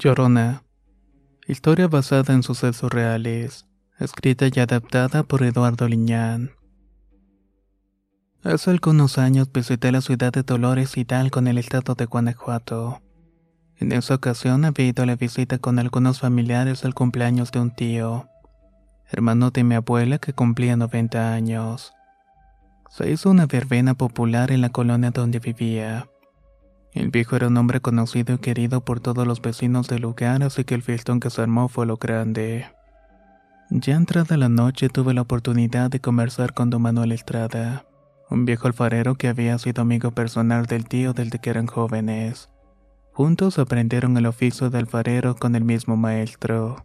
[0.00, 0.64] Llorona.
[1.46, 3.66] Historia basada en sucesos reales.
[3.98, 6.52] Escrita y adaptada por Eduardo Liñán.
[8.42, 13.02] Hace algunos años visité la ciudad de Dolores Hidalgo en el estado de Guanajuato.
[13.76, 17.70] En esa ocasión había ido a la visita con algunos familiares al cumpleaños de un
[17.70, 18.26] tío,
[19.10, 21.92] hermano de mi abuela que cumplía 90 años.
[22.88, 26.09] Se hizo una verbena popular en la colonia donde vivía.
[26.92, 30.64] El viejo era un hombre conocido y querido por todos los vecinos del lugar, así
[30.64, 32.66] que el fiestón que se armó fue lo grande.
[33.70, 37.84] Ya entrada la noche tuve la oportunidad de conversar con don Manuel Estrada,
[38.28, 42.48] un viejo alfarero que había sido amigo personal del tío desde que eran jóvenes.
[43.12, 46.84] Juntos aprendieron el oficio de alfarero con el mismo maestro.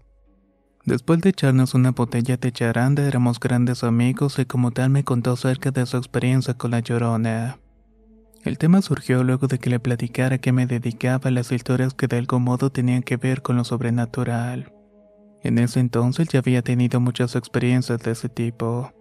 [0.86, 5.32] Después de echarnos una botella de charanda éramos grandes amigos y como tal me contó
[5.32, 7.58] acerca de su experiencia con la llorona.
[8.46, 12.06] El tema surgió luego de que le platicara que me dedicaba a las historias que
[12.06, 14.72] de algún modo tenían que ver con lo sobrenatural.
[15.42, 18.94] En ese entonces ya había tenido muchas experiencias de ese tipo.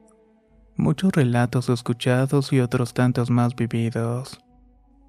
[0.77, 4.41] Muchos relatos escuchados y otros tantos más vividos.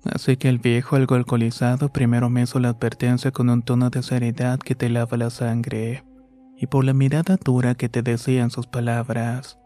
[0.04, 4.04] Así que el viejo, algo alcoholizado, primero me hizo la advertencia con un tono de
[4.04, 6.04] seriedad que te lava la sangre,
[6.58, 9.58] y por la mirada dura que te decían sus palabras.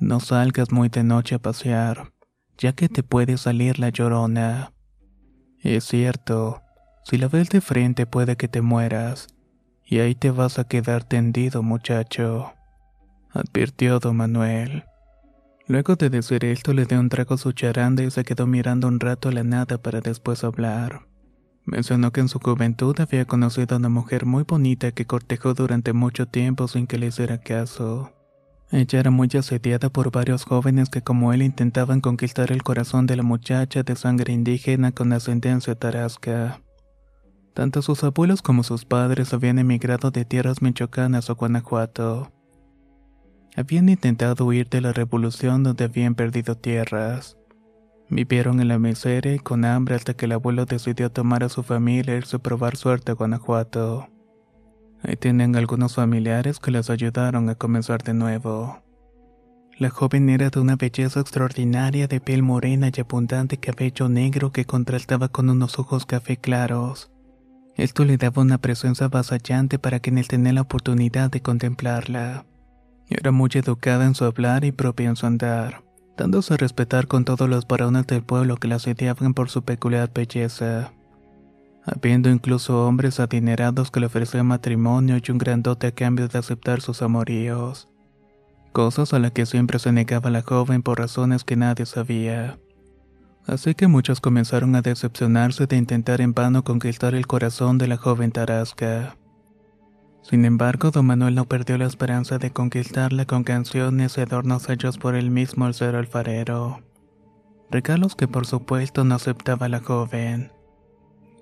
[0.00, 2.13] No salgas muy de noche a pasear
[2.58, 4.72] ya que te puede salir la llorona.
[5.60, 6.62] Es cierto,
[7.04, 9.28] si la ves de frente puede que te mueras,
[9.84, 12.52] y ahí te vas a quedar tendido, muchacho,
[13.30, 14.84] advirtió don Manuel.
[15.66, 18.88] Luego de decir esto le dio un trago a su charanda y se quedó mirando
[18.88, 21.06] un rato a la nada para después hablar.
[21.64, 25.94] Mencionó que en su juventud había conocido a una mujer muy bonita que cortejó durante
[25.94, 28.13] mucho tiempo sin que le hiciera caso.
[28.74, 33.14] Ella era muy asediada por varios jóvenes que como él intentaban conquistar el corazón de
[33.14, 36.60] la muchacha de sangre indígena con ascendencia tarasca.
[37.54, 42.32] Tanto sus abuelos como sus padres habían emigrado de tierras michoacanas o Guanajuato.
[43.54, 47.38] Habían intentado huir de la revolución donde habían perdido tierras.
[48.10, 51.62] Vivieron en la miseria y con hambre hasta que el abuelo decidió tomar a su
[51.62, 54.08] familia e irse a probar suerte a Guanajuato.
[55.06, 58.82] Ahí tienen algunos familiares que les ayudaron a comenzar de nuevo.
[59.76, 64.64] La joven era de una belleza extraordinaria de piel morena y abundante cabello negro que
[64.64, 67.10] contrastaba con unos ojos café claros.
[67.76, 72.46] Esto le daba una presencia avasallante para quienes tenían la oportunidad de contemplarla.
[73.08, 75.82] Era muy educada en su hablar y propia en su andar,
[76.16, 80.10] dándose a respetar con todos los varones del pueblo que la asediaban por su peculiar
[80.14, 80.92] belleza
[81.86, 86.38] habiendo incluso hombres adinerados que le ofrecían matrimonio y un gran dote a cambio de
[86.38, 87.88] aceptar sus amoríos,
[88.72, 92.58] cosas a las que siempre se negaba la joven por razones que nadie sabía.
[93.46, 97.98] Así que muchos comenzaron a decepcionarse de intentar en vano conquistar el corazón de la
[97.98, 99.16] joven Tarasca.
[100.22, 104.96] Sin embargo, don Manuel no perdió la esperanza de conquistarla con canciones y adornos hechos
[104.96, 106.80] por él mismo al ser alfarero.
[107.70, 110.53] Regalos que por supuesto no aceptaba la joven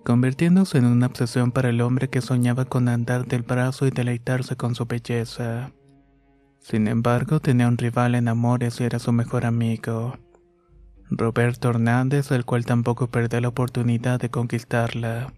[0.04, 4.56] convirtiéndose en una obsesión para el hombre que soñaba con andar del brazo y deleitarse
[4.56, 5.72] con su belleza.
[6.60, 10.14] Sin embargo, tenía un rival en amores y era su mejor amigo,
[11.10, 15.32] Roberto Hernández, el cual tampoco perdió la oportunidad de conquistarla.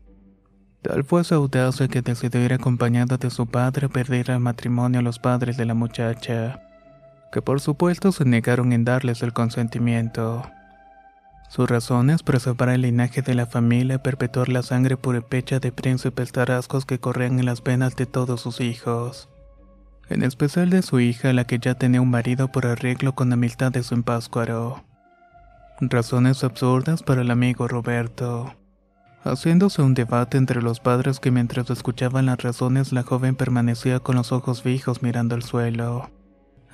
[0.82, 5.00] Tal fue su audacia que decidió ir acompañado de su padre a perder el matrimonio
[5.00, 6.60] a los padres de la muchacha,
[7.32, 10.42] que por supuesto se negaron en darles el consentimiento.
[11.54, 16.32] Su razón es preservar el linaje de la familia perpetuar la sangre purepecha de príncipes
[16.32, 19.28] tarascos que corrían en las venas de todos sus hijos.
[20.08, 23.70] En especial de su hija, la que ya tenía un marido por arreglo con amistad
[23.70, 24.82] de su empáscuaro.
[25.78, 28.52] Razones absurdas para el amigo Roberto.
[29.22, 34.16] Haciéndose un debate entre los padres que mientras escuchaban las razones la joven permanecía con
[34.16, 36.10] los ojos fijos mirando al suelo.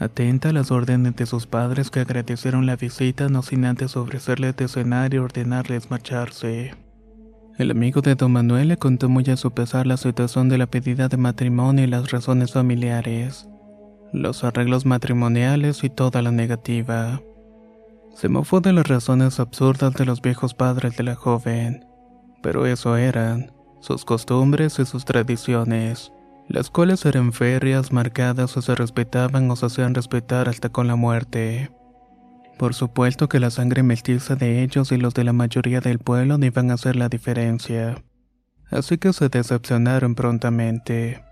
[0.01, 4.55] Atenta a las órdenes de sus padres que agradecieron la visita no sin antes ofrecerle
[4.55, 6.75] de cenar y ordenarles marcharse.
[7.59, 10.67] El amigo de don Manuel le contó muy a su pesar la situación de la
[10.67, 13.47] pedida de matrimonio y las razones familiares,
[14.15, 17.21] los arreglos matrimoniales y toda la negativa.
[18.15, 21.85] Se mofó de las razones absurdas de los viejos padres de la joven,
[22.43, 26.11] pero eso eran sus costumbres y sus tradiciones
[26.51, 30.97] las cuales eran férreas, marcadas o se respetaban o se hacían respetar hasta con la
[30.97, 31.71] muerte.
[32.59, 36.39] Por supuesto que la sangre mestiza de ellos y los de la mayoría del pueblo
[36.39, 38.03] no iban a hacer la diferencia.
[38.69, 41.23] Así que se decepcionaron prontamente.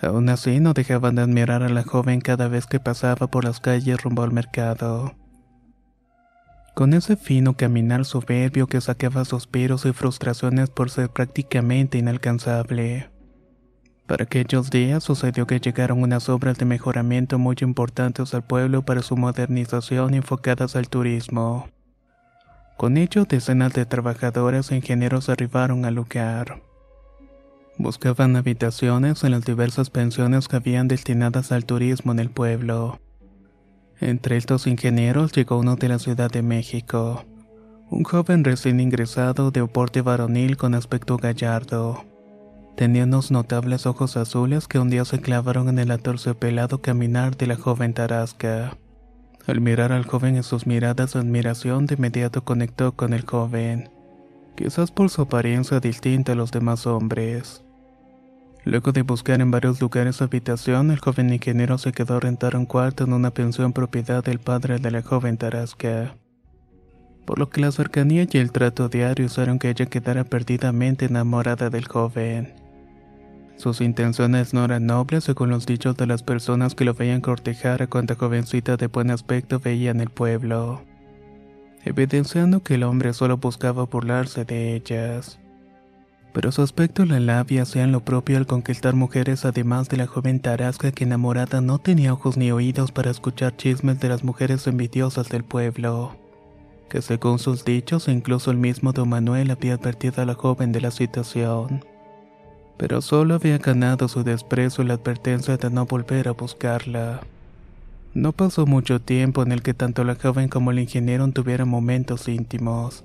[0.00, 3.58] Aún así no dejaban de admirar a la joven cada vez que pasaba por las
[3.58, 5.16] calles rumbo al mercado.
[6.76, 13.17] Con ese fino caminar soberbio que sacaba suspiros y frustraciones por ser prácticamente inalcanzable.
[14.08, 19.02] Para aquellos días sucedió que llegaron unas obras de mejoramiento muy importantes al pueblo para
[19.02, 21.68] su modernización enfocadas al turismo.
[22.78, 26.62] Con ello, decenas de trabajadores e ingenieros arribaron al lugar.
[27.76, 33.00] Buscaban habitaciones en las diversas pensiones que habían destinadas al turismo en el pueblo.
[34.00, 37.26] Entre estos ingenieros llegó uno de la Ciudad de México,
[37.90, 42.07] un joven recién ingresado de porte varonil con aspecto gallardo.
[42.78, 47.48] Tenía unos notables ojos azules que un día se clavaron en el atorciopelado caminar de
[47.48, 48.78] la joven Tarasca.
[49.48, 53.90] Al mirar al joven en sus miradas de admiración, de inmediato conectó con el joven,
[54.56, 57.64] quizás por su apariencia distinta a los demás hombres.
[58.62, 62.54] Luego de buscar en varios lugares su habitación, el joven ingeniero se quedó a rentar
[62.54, 66.14] un cuarto en una pensión propiedad del padre de la joven Tarasca.
[67.26, 71.70] Por lo que la cercanía y el trato diario hicieron que ella quedara perdidamente enamorada
[71.70, 72.67] del joven.
[73.58, 77.82] Sus intenciones no eran nobles según los dichos de las personas que lo veían cortejar
[77.82, 80.82] a cuanta jovencita de buen aspecto veía en el pueblo,
[81.84, 85.40] evidenciando que el hombre solo buscaba burlarse de ellas.
[86.32, 90.06] Pero su aspecto y la labia hacían lo propio al conquistar mujeres además de la
[90.06, 94.68] joven Tarasca que enamorada no tenía ojos ni oídos para escuchar chismes de las mujeres
[94.68, 96.16] envidiosas del pueblo,
[96.88, 100.80] que según sus dichos incluso el mismo don Manuel había advertido a la joven de
[100.80, 101.82] la situación
[102.78, 107.20] pero solo había ganado su desprecio la advertencia de no volver a buscarla.
[108.14, 112.28] No pasó mucho tiempo en el que tanto la joven como el ingeniero tuvieran momentos
[112.28, 113.04] íntimos,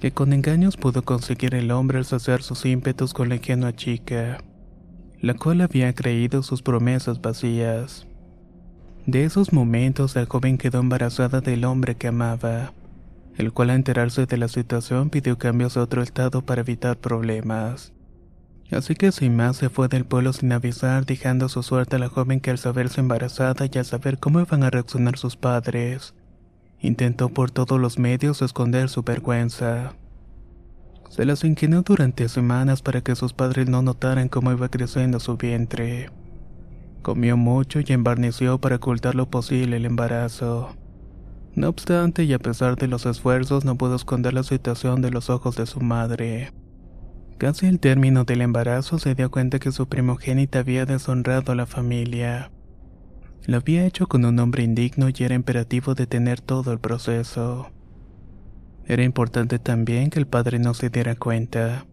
[0.00, 4.38] que con engaños pudo conseguir el hombre al saciar sus ímpetus con la ingenua chica,
[5.20, 8.06] la cual había creído sus promesas vacías.
[9.06, 12.72] De esos momentos la joven quedó embarazada del hombre que amaba,
[13.36, 17.92] el cual al enterarse de la situación pidió cambios a otro estado para evitar problemas.
[18.70, 22.08] Así que sin más se fue del pueblo sin avisar, dejando su suerte a la
[22.08, 26.14] joven que al saberse embarazada y al saber cómo iban a reaccionar sus padres,
[26.80, 29.94] intentó por todos los medios esconder su vergüenza.
[31.08, 35.36] Se las ingenió durante semanas para que sus padres no notaran cómo iba creciendo su
[35.36, 36.10] vientre.
[37.02, 40.76] Comió mucho y embarneció para ocultar lo posible el embarazo.
[41.56, 45.30] No obstante, y a pesar de los esfuerzos, no pudo esconder la situación de los
[45.30, 46.52] ojos de su madre.
[47.40, 51.64] Casi al término del embarazo se dio cuenta que su primogénita había deshonrado a la
[51.64, 52.50] familia.
[53.46, 57.70] Lo había hecho con un hombre indigno y era imperativo detener todo el proceso.
[58.84, 61.86] Era importante también que el padre no se diera cuenta,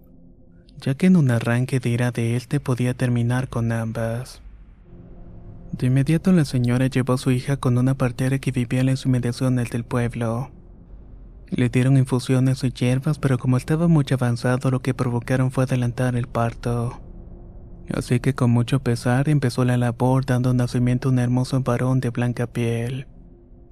[0.81, 4.41] ya que en un arranque de ira de él te podía terminar con ambas.
[5.71, 9.05] De inmediato la señora llevó a su hija con una partera que vivía en las
[9.05, 10.51] inmediaciones del pueblo.
[11.49, 16.15] Le dieron infusiones y hierbas, pero como estaba muy avanzado, lo que provocaron fue adelantar
[16.15, 17.01] el parto.
[17.93, 22.09] Así que con mucho pesar empezó la labor dando nacimiento a un hermoso varón de
[22.09, 23.07] blanca piel.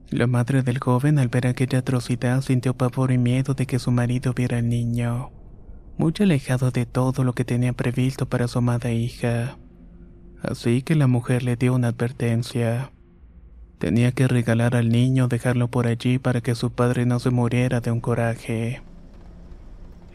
[0.09, 3.91] La madre del joven al ver aquella atrocidad sintió pavor y miedo de que su
[3.91, 5.31] marido viera al niño,
[5.97, 9.57] muy alejado de todo lo que tenía previsto para su amada hija.
[10.41, 12.91] Así que la mujer le dio una advertencia.
[13.79, 17.81] Tenía que regalar al niño, dejarlo por allí para que su padre no se muriera
[17.81, 18.81] de un coraje.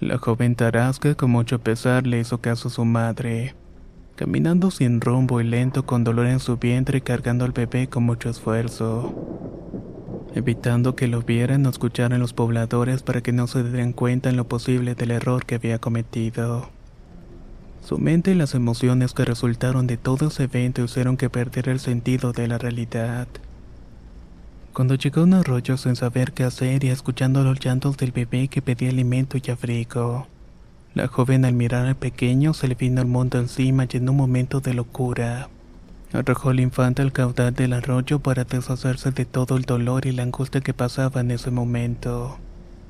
[0.01, 3.55] La joven Tarasca con mucho pesar le hizo caso a su madre,
[4.17, 8.05] caminando sin rumbo y lento con dolor en su vientre y cargando al bebé con
[8.05, 9.15] mucho esfuerzo,
[10.35, 14.39] evitando que lo vieran o escucharan los pobladores para que no se dieran cuenta en
[14.39, 16.71] lo posible del error que había cometido.
[17.85, 21.81] Su mente y las emociones que resultaron de todo ese evento hicieron que perdiera el
[21.81, 23.29] sentido de la realidad.
[24.73, 28.63] Cuando llegó un arroyo sin saber qué hacer y escuchando los llantos del bebé que
[28.63, 30.27] pedía alimento y abrigo,
[30.95, 34.17] la joven al mirar al pequeño se le vino el mundo encima y en un
[34.17, 35.49] momento de locura,
[36.13, 40.25] Arrojó el infante al caudal del arroyo para deshacerse de todo el dolor y la
[40.25, 42.39] angustia que pasaba en ese momento.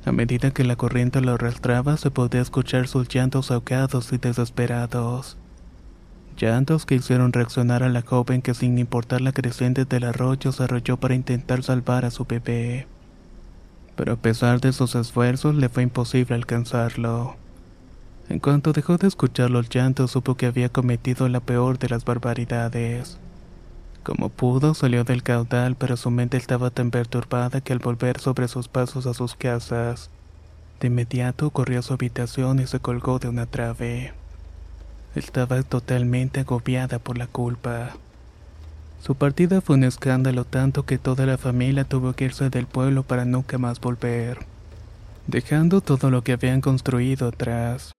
[0.06, 5.36] A medida que la corriente lo arrastraba, se podía escuchar sus llantos ahogados y desesperados.
[6.40, 10.62] Llantos que hicieron reaccionar a la joven que sin importar la creciente del arroyo se
[10.62, 12.86] arrolló para intentar salvar a su bebé.
[13.94, 17.36] Pero a pesar de sus esfuerzos le fue imposible alcanzarlo.
[18.30, 22.06] En cuanto dejó de escuchar los llantos, supo que había cometido la peor de las
[22.06, 23.18] barbaridades.
[24.02, 28.48] Como pudo, salió del caudal, pero su mente estaba tan perturbada que al volver sobre
[28.48, 30.08] sus pasos a sus casas,
[30.80, 34.14] de inmediato corrió a su habitación y se colgó de una trave.
[35.14, 37.96] Estaba totalmente agobiada por la culpa.
[39.02, 43.02] Su partida fue un escándalo tanto que toda la familia tuvo que irse del pueblo
[43.02, 44.38] para nunca más volver,
[45.26, 47.92] dejando todo lo que habían construido atrás.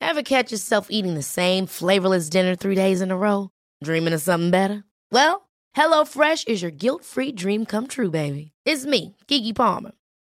[0.00, 3.50] Ever catch yourself eating the same flavorless dinner three days in a row?
[3.82, 4.84] Dreaming of something better?
[5.10, 8.52] Well, HelloFresh is your guilt-free dream come true, baby.
[8.66, 9.92] It's me, Kiki Palmer.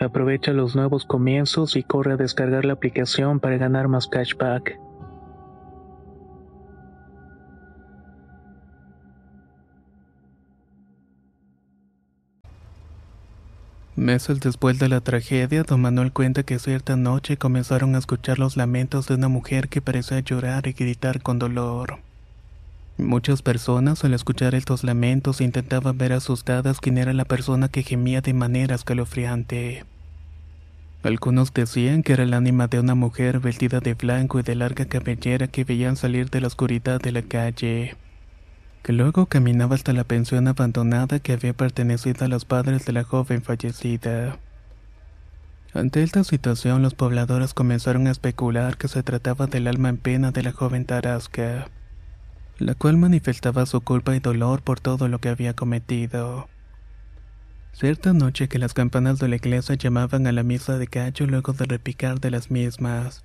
[0.00, 4.78] Aprovecha los nuevos comienzos y corre a descargar la aplicación para ganar más cashback.
[13.96, 18.56] Meses después de la tragedia, don Manuel cuenta que cierta noche comenzaron a escuchar los
[18.56, 22.03] lamentos de una mujer que parecía llorar y gritar con dolor.
[22.96, 28.20] Muchas personas al escuchar estos lamentos intentaban ver asustadas quién era la persona que gemía
[28.20, 29.84] de manera escalofriante.
[31.02, 34.84] Algunos decían que era el ánima de una mujer vestida de blanco y de larga
[34.84, 37.96] cabellera que veían salir de la oscuridad de la calle,
[38.84, 43.02] que luego caminaba hasta la pensión abandonada que había pertenecido a los padres de la
[43.02, 44.38] joven fallecida.
[45.74, 50.30] Ante esta situación, los pobladores comenzaron a especular que se trataba del alma en pena
[50.30, 51.66] de la joven Tarasca,
[52.58, 56.48] la cual manifestaba su culpa y dolor por todo lo que había cometido.
[57.72, 61.52] Cierta noche que las campanas de la iglesia llamaban a la misa de gallo luego
[61.52, 63.24] de repicar de las mismas.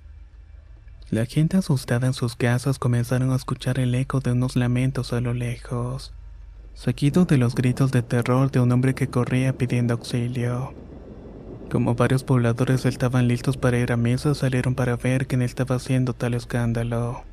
[1.10, 5.20] La gente asustada en sus casas comenzaron a escuchar el eco de unos lamentos a
[5.20, 6.12] lo lejos,
[6.74, 10.74] seguido de los gritos de terror de un hombre que corría pidiendo auxilio.
[11.70, 16.14] Como varios pobladores estaban listos para ir a misa, salieron para ver quién estaba haciendo
[16.14, 17.29] tal escándalo.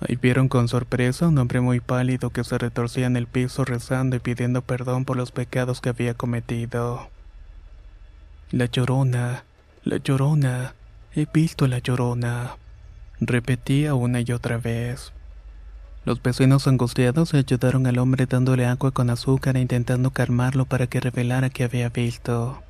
[0.00, 3.64] Ahí vieron con sorpresa a un hombre muy pálido que se retorcía en el piso
[3.64, 7.08] rezando y pidiendo perdón por los pecados que había cometido.
[8.50, 9.44] La llorona,
[9.84, 10.74] la llorona,
[11.14, 12.56] he visto la llorona
[13.20, 15.12] repetía una y otra vez.
[16.04, 21.00] Los vecinos angustiados ayudaron al hombre dándole agua con azúcar e intentando calmarlo para que
[21.00, 22.62] revelara que había visto.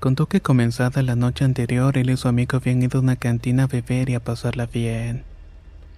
[0.00, 3.64] Contó que comenzada la noche anterior él y su amigo habían ido a una cantina
[3.64, 5.24] a beber y a pasarla bien.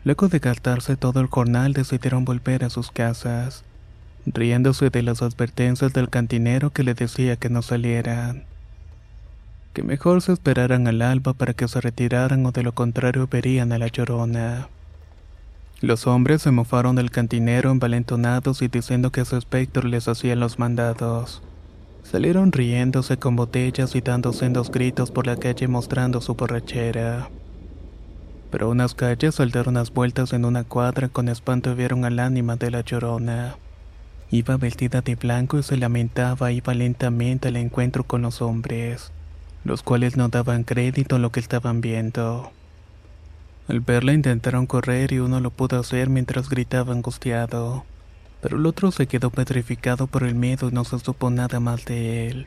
[0.05, 3.65] Luego de gastarse todo el jornal decidieron volver a sus casas,
[4.27, 8.45] riéndose de las advertencias del cantinero que le decía que no salieran
[9.75, 13.73] que mejor se esperaran al alba para que se retiraran o de lo contrario verían
[13.73, 14.69] a la llorona.
[15.81, 20.61] Los hombres se mofaron del cantinero envalentonados y diciendo que su espectro les hacía los
[20.61, 21.43] mandados.
[22.05, 27.29] Salieron riéndose con botellas y dando sendos gritos por la calle mostrando su borrachera.
[28.55, 32.55] Pero unas calles al dar unas vueltas en una cuadra con espanto vieron al ánima
[32.55, 33.57] de la llorona.
[34.31, 39.11] Iba vestida de blanco y se lamentaba iba lentamente al encuentro con los hombres
[39.65, 42.53] los cuales no daban crédito a lo que estaban viendo.
[43.67, 47.85] Al verla intentaron correr y uno lo pudo hacer mientras gritaba angustiado,
[48.41, 51.87] pero el otro se quedó petrificado por el miedo y no se supo nada más
[51.87, 52.47] de él.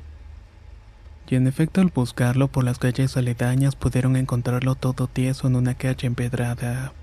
[1.29, 5.73] Y en efecto al buscarlo por las calles aledañas pudieron encontrarlo todo tieso en una
[5.73, 6.93] calle empedrada.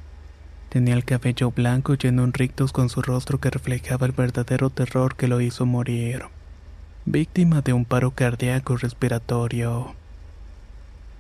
[0.71, 5.14] Tenía el cabello blanco lleno de rictus con su rostro que reflejaba el verdadero terror
[5.14, 6.25] que lo hizo morir,
[7.04, 9.95] víctima de un paro cardíaco respiratorio.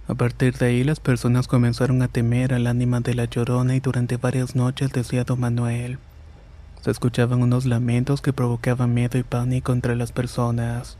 [0.08, 3.80] A partir de ahí las personas comenzaron a temer al ánima de la llorona y
[3.80, 5.98] durante varias noches decía don Manuel.
[6.82, 10.98] Se escuchaban unos lamentos que provocaban miedo y pánico entre las personas,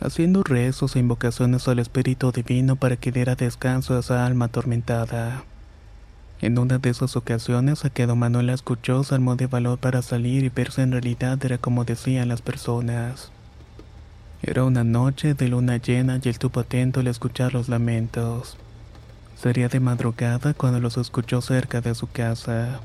[0.00, 5.44] haciendo rezos e invocaciones al Espíritu Divino para que diera descanso a esa alma atormentada.
[6.40, 9.78] En una de esas ocasiones a que don Manuel la escuchó se armó de valor
[9.78, 13.30] para salir y verse en realidad era como decían las personas.
[14.42, 18.58] Era una noche de luna llena y él estuvo atento al escuchar los lamentos.
[19.36, 22.80] Sería de madrugada cuando los escuchó cerca de su casa.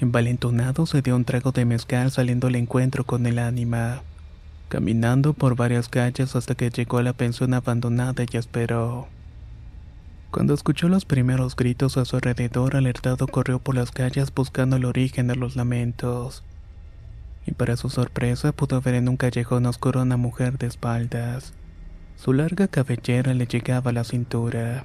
[0.00, 4.02] Envalentonado se dio un trago de mezcal saliendo al encuentro con el ánima,
[4.68, 9.08] caminando por varias calles hasta que llegó a la pensión abandonada y esperó.
[10.30, 14.84] Cuando escuchó los primeros gritos a su alrededor, alertado corrió por las calles buscando el
[14.84, 16.42] origen de los lamentos
[17.46, 21.52] y para su sorpresa pudo ver en un callejón oscuro a una mujer de espaldas.
[22.16, 24.84] Su larga cabellera le llegaba a la cintura.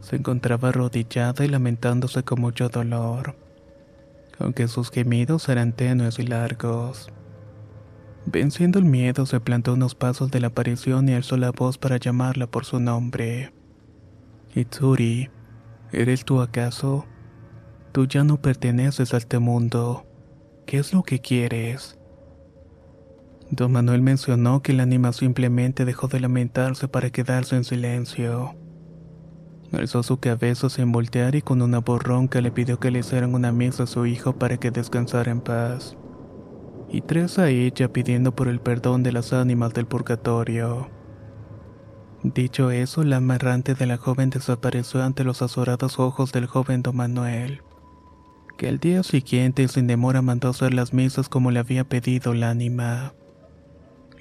[0.00, 3.36] Se encontraba arrodillada y lamentándose con mucho dolor,
[4.38, 7.10] aunque sus gemidos eran tenues y largos.
[8.26, 11.98] Venciendo el miedo, se plantó unos pasos de la aparición y alzó la voz para
[11.98, 13.52] llamarla por su nombre.
[14.54, 15.30] Itsuri,
[15.92, 17.04] ¿eres tú acaso?
[17.92, 20.06] Tú ya no perteneces a este mundo.
[20.66, 21.98] ¿Qué es lo que quieres?
[23.50, 28.56] Don Manuel mencionó que el ánima simplemente dejó de lamentarse para quedarse en silencio.
[29.72, 33.52] Alzó su cabeza sin voltear y con una borronca le pidió que le hicieran una
[33.52, 35.96] misa a su hijo para que descansara en paz.
[36.94, 40.88] Y tres a ella pidiendo por el perdón de las ánimas del purgatorio.
[42.22, 46.96] Dicho eso, la amarrante de la joven desapareció ante los azorados ojos del joven don
[46.96, 47.62] Manuel
[48.56, 52.44] que al día siguiente sin demora mandó hacer las misas como le había pedido el
[52.44, 53.14] ánima.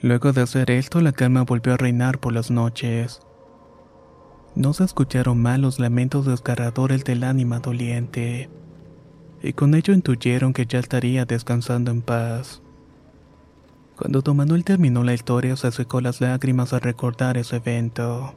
[0.02, 3.22] Luego de hacer esto, la calma volvió a reinar por las noches.
[4.56, 8.50] No se escucharon mal los lamentos desgarradores del ánima doliente,
[9.44, 12.62] y con ello intuyeron que ya estaría descansando en paz.
[13.98, 18.34] Cuando Don Manuel terminó la historia, se secó las lágrimas al recordar ese evento.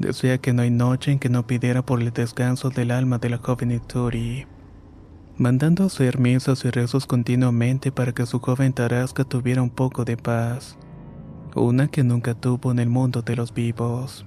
[0.00, 3.30] Decía que no hay noche en que no pidiera por el descanso del alma de
[3.30, 4.46] la joven Ituri,
[5.38, 10.16] mandando hacer misas y rezos continuamente para que su joven Tarasca tuviera un poco de
[10.16, 10.76] paz,
[11.54, 14.26] una que nunca tuvo en el mundo de los vivos.